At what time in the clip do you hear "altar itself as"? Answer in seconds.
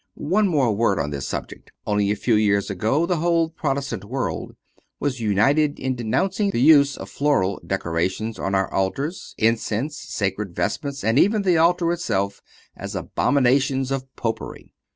11.59-12.95